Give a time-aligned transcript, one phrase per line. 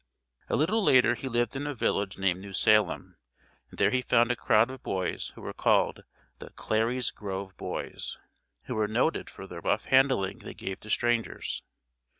[0.49, 3.17] A little later he lived in a village named New Salem,
[3.69, 6.05] and there he found a crowd of boys who were called
[6.39, 8.17] the "Clary's Grove Boys,"
[8.63, 11.61] who were noted for the rough handling they gave to strangers.